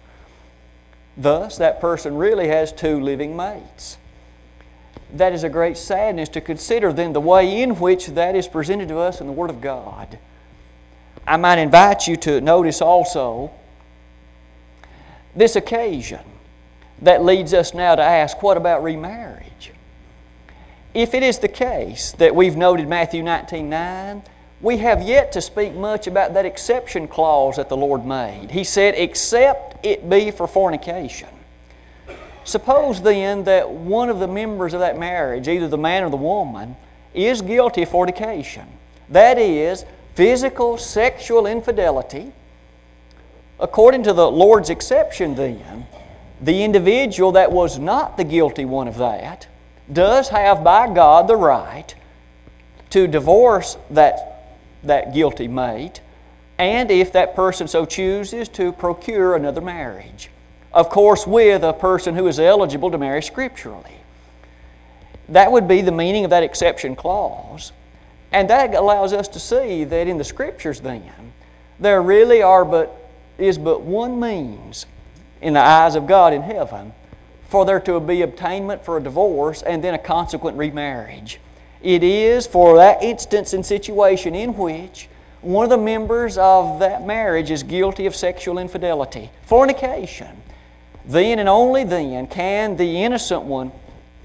[1.16, 3.98] Thus, that person really has two living mates.
[5.14, 8.88] That is a great sadness to consider, then, the way in which that is presented
[8.90, 10.18] to us in the Word of God.
[11.28, 13.52] I might invite you to notice also
[15.36, 16.22] this occasion
[17.02, 19.72] that leads us now to ask what about remarriage?
[20.94, 24.24] If it is the case that we've noted Matthew 19 9,
[24.62, 28.52] we have yet to speak much about that exception clause that the Lord made.
[28.52, 31.30] He said, except it be for fornication.
[32.44, 36.18] Suppose then that one of the members of that marriage, either the man or the
[36.18, 36.76] woman,
[37.14, 38.68] is guilty of fornication.
[39.10, 39.86] That is,
[40.16, 42.34] physical sexual infidelity
[43.62, 45.86] According to the Lord's exception, then,
[46.42, 49.48] the individual that was not the guilty one of that
[49.92, 51.94] does have by God the right
[52.90, 56.02] to divorce that, that guilty mate,
[56.58, 60.30] and if that person so chooses, to procure another marriage.
[60.74, 63.98] Of course, with a person who is eligible to marry scripturally.
[65.30, 67.72] That would be the meaning of that exception clause.
[68.32, 71.34] And that allows us to see that in the Scriptures, then,
[71.80, 72.98] there really are but
[73.38, 74.86] is but one means
[75.42, 76.94] in the eyes of God in heaven
[77.48, 81.40] for there to be obtainment for a divorce and then a consequent remarriage.
[81.82, 85.10] It is for that instance and situation in which
[85.42, 90.38] one of the members of that marriage is guilty of sexual infidelity, fornication.
[91.04, 93.72] Then and only then can the innocent one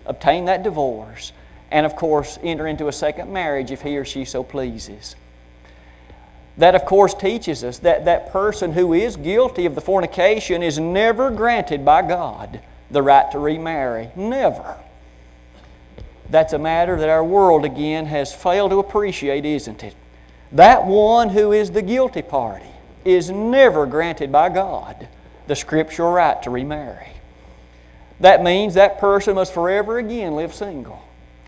[0.04, 1.32] obtain that divorce
[1.70, 5.16] and, of course, enter into a second marriage if he or she so pleases.
[6.58, 10.78] That, of course, teaches us that that person who is guilty of the fornication is
[10.78, 14.10] never granted by God the right to remarry.
[14.16, 14.76] Never.
[16.30, 19.94] That's a matter that our world, again, has failed to appreciate, isn't it?
[20.52, 22.66] That one who is the guilty party
[23.04, 25.08] is never granted by God
[25.46, 27.08] the scriptural right to remarry.
[28.18, 31.02] That means that person must forever again live single,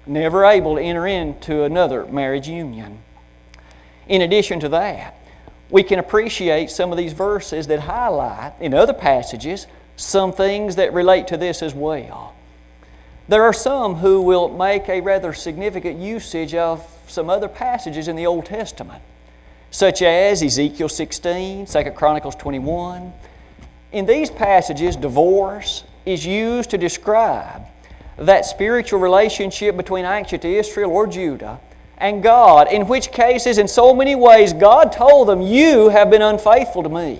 [0.06, 3.00] never able to enter into another marriage union.
[4.08, 5.14] In addition to that,
[5.70, 10.94] we can appreciate some of these verses that highlight, in other passages, some things that
[10.94, 12.34] relate to this as well.
[13.28, 18.16] There are some who will make a rather significant usage of some other passages in
[18.16, 19.02] the Old Testament,
[19.70, 23.12] such as Ezekiel 16, 2 Chronicles 21.
[23.92, 27.66] In these passages, divorce is used to describe
[28.16, 31.60] that spiritual relationship between ancient Israel or Judah
[31.98, 36.22] and God, in which cases, in so many ways, God told them, You have been
[36.22, 37.18] unfaithful to me.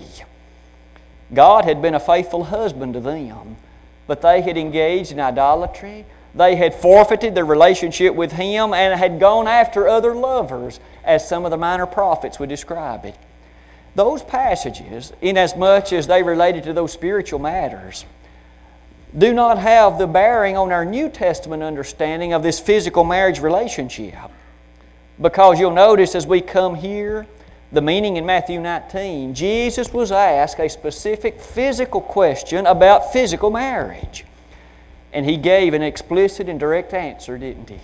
[1.35, 3.57] God had been a faithful husband to them,
[4.07, 6.07] but they had engaged in idolatry.
[6.33, 11.45] They had forfeited their relationship with Him and had gone after other lovers, as some
[11.45, 13.17] of the minor prophets would describe it.
[13.97, 18.05] Those passages, inasmuch as they related to those spiritual matters,
[19.17, 24.15] do not have the bearing on our New Testament understanding of this physical marriage relationship.
[25.21, 27.27] Because you'll notice as we come here,
[27.73, 34.25] the meaning in Matthew 19, Jesus was asked a specific physical question about physical marriage.
[35.13, 37.81] And he gave an explicit and direct answer, didn't he?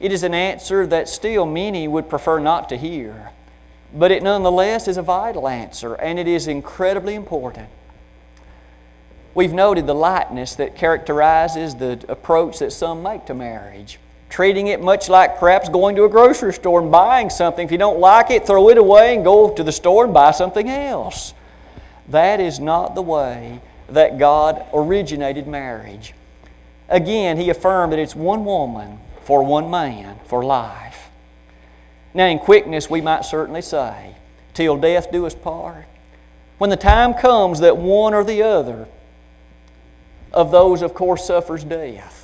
[0.00, 3.30] It is an answer that still many would prefer not to hear.
[3.94, 7.68] But it nonetheless is a vital answer, and it is incredibly important.
[9.34, 13.98] We've noted the lightness that characterizes the approach that some make to marriage
[14.30, 17.66] treating it much like perhaps going to a grocery store and buying something.
[17.66, 20.30] If you don't like it, throw it away and go to the store and buy
[20.30, 21.34] something else.
[22.08, 26.14] That is not the way that God originated marriage.
[26.88, 31.10] Again, he affirmed that it's one woman for one man for life.
[32.14, 34.16] Now, in quickness, we might certainly say,
[34.54, 35.86] till death do us part.
[36.58, 38.88] When the time comes that one or the other
[40.32, 42.19] of those, of course, suffers death,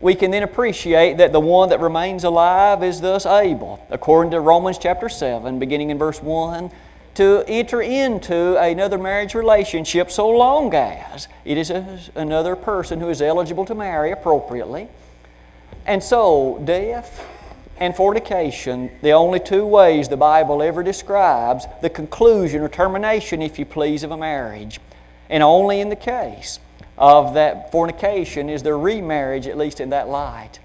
[0.00, 4.40] we can then appreciate that the one that remains alive is thus able, according to
[4.40, 6.70] Romans chapter 7, beginning in verse 1,
[7.14, 13.08] to enter into another marriage relationship so long as it is a, another person who
[13.08, 14.86] is eligible to marry appropriately.
[15.84, 17.26] And so, death
[17.78, 23.58] and fornication, the only two ways the Bible ever describes the conclusion or termination, if
[23.58, 24.78] you please, of a marriage.
[25.28, 26.60] And only in the case
[26.98, 30.58] of that fornication is their remarriage, at least in that light.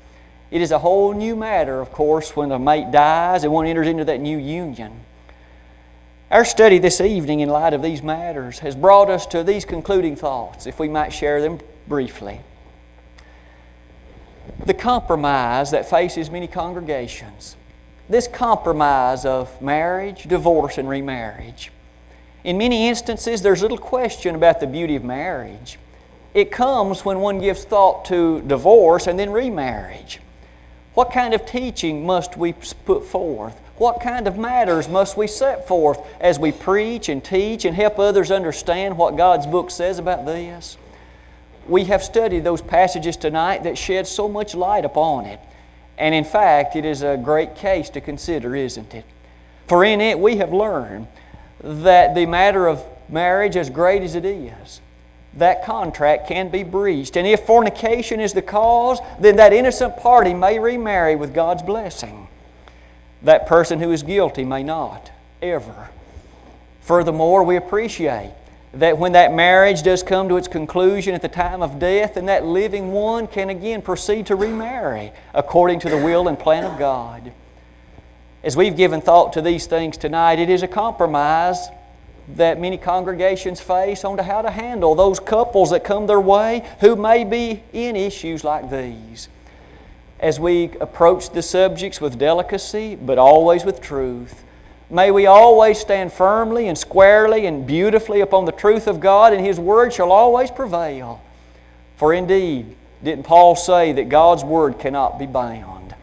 [0.51, 3.88] It is a whole new matter, of course, when the mate dies and one enters
[3.88, 4.99] into that new union.
[6.29, 10.15] Our study this evening, in light of these matters, has brought us to these concluding
[10.15, 12.41] thoughts, if we might share them briefly.
[14.65, 17.55] The compromise that faces many congregations.
[18.09, 21.71] This compromise of marriage, divorce, and remarriage.
[22.43, 25.77] In many instances, there's little question about the beauty of marriage.
[26.34, 30.19] It comes when one gives thought to divorce and then remarriage.
[30.93, 32.53] What kind of teaching must we
[32.86, 33.59] put forth?
[33.77, 37.97] What kind of matters must we set forth as we preach and teach and help
[37.97, 40.77] others understand what God's book says about this?
[41.67, 45.39] We have studied those passages tonight that shed so much light upon it.
[45.97, 49.05] And in fact, it is a great case to consider, isn't it?
[49.67, 51.07] For in it we have learned
[51.61, 54.81] that the matter of marriage, as great as it is,
[55.38, 57.15] that contract can be breached.
[57.15, 62.27] And if fornication is the cause, then that innocent party may remarry with God's blessing.
[63.23, 65.11] That person who is guilty may not,
[65.41, 65.89] ever.
[66.81, 68.34] Furthermore, we appreciate
[68.73, 72.25] that when that marriage does come to its conclusion at the time of death, then
[72.25, 76.77] that living one can again proceed to remarry according to the will and plan of
[76.77, 77.31] God.
[78.43, 81.69] As we've given thought to these things tonight, it is a compromise
[82.30, 86.67] that many congregations face on to how to handle those couples that come their way
[86.80, 89.28] who may be in issues like these
[90.24, 94.45] as we approach the subjects with delicacy, but always with truth.
[94.89, 99.45] May we always stand firmly and squarely and beautifully upon the truth of God, and
[99.45, 101.21] His Word shall always prevail.
[101.97, 105.93] For indeed, didn't Paul say that God's Word cannot be bound?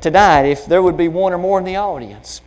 [0.00, 2.40] Tonight, if there would be one or more in the audience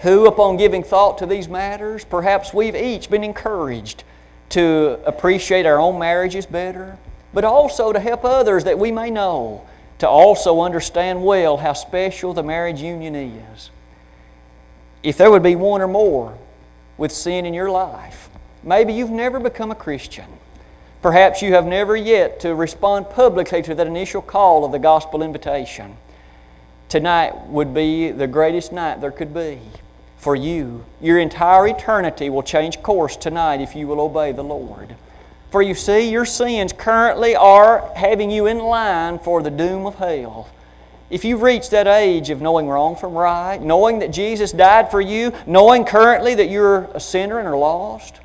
[0.00, 4.04] who, upon giving thought to these matters, perhaps we've each been encouraged
[4.50, 6.98] to appreciate our own marriages better,
[7.32, 9.66] but also to help others that we may know
[9.98, 13.70] to also understand well how special the marriage union is.
[15.02, 16.36] If there would be one or more
[16.98, 18.28] with sin in your life,
[18.62, 20.26] maybe you've never become a Christian.
[21.00, 25.22] Perhaps you have never yet to respond publicly to that initial call of the gospel
[25.22, 25.96] invitation.
[26.88, 29.60] Tonight would be the greatest night there could be
[30.16, 30.84] for you.
[31.00, 34.96] Your entire eternity will change course tonight if you will obey the Lord.
[35.50, 39.96] For you see, your sins currently are having you in line for the doom of
[39.96, 40.48] hell.
[41.08, 45.00] If you've reached that age of knowing wrong from right, knowing that Jesus died for
[45.00, 48.20] you, knowing currently that you're a sinner and are lost,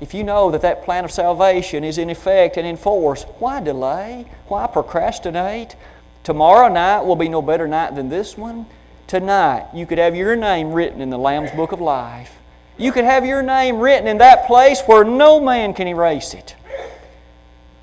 [0.00, 3.60] if you know that that plan of salvation is in effect and in force, why
[3.60, 4.26] delay?
[4.46, 5.74] Why procrastinate?
[6.22, 8.66] Tomorrow night will be no better night than this one.
[9.08, 12.36] Tonight, you could have your name written in the Lamb's Book of Life.
[12.76, 16.54] You could have your name written in that place where no man can erase it.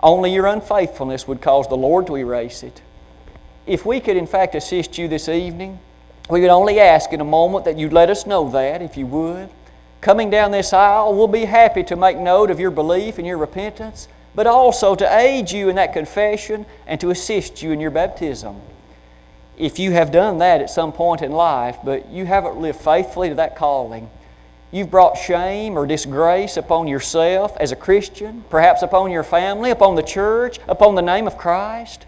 [0.04, 2.84] Only your unfaithfulness would cause the Lord to erase it.
[3.66, 5.80] If we could, in fact, assist you this evening,
[6.30, 9.08] we would only ask in a moment that you'd let us know that, if you
[9.08, 9.50] would.
[10.02, 13.40] Coming down this aisle, we'll be happy to make note of your belief and your
[13.40, 17.90] repentance, but also to aid you in that confession and to assist you in your
[17.90, 18.62] baptism.
[19.58, 23.30] If you have done that at some point in life, but you haven't lived faithfully
[23.30, 24.10] to that calling,
[24.76, 29.96] You've brought shame or disgrace upon yourself as a Christian, perhaps upon your family, upon
[29.96, 32.06] the church, upon the name of Christ.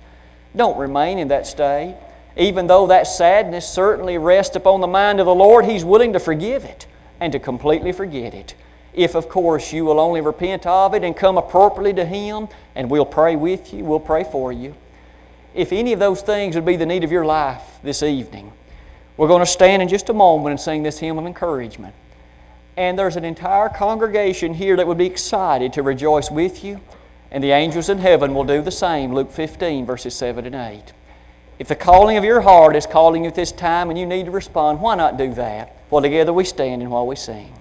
[0.54, 1.96] Don't remain in that state.
[2.36, 6.20] Even though that sadness certainly rests upon the mind of the Lord, He's willing to
[6.20, 6.88] forgive it
[7.22, 8.54] and to completely forget it.
[8.94, 12.92] If, of course, you will only repent of it and come appropriately to Him, and
[12.92, 14.76] we'll pray with you, we'll pray for you.
[15.58, 18.54] If any of those things would be the need of your life this evening,
[19.18, 21.96] we're going to stand in just a moment and sing this hymn of encouragement.
[22.78, 26.80] And there's an entire congregation here that would be excited to rejoice with you.
[27.32, 29.16] And the angels in heaven will do the same.
[29.16, 30.94] Luke 15, verses 7 and 8.
[31.58, 34.26] If the calling of your heart is calling you at this time and you need
[34.26, 35.76] to respond, why not do that?
[35.90, 37.52] Well, together we stand and while we sing.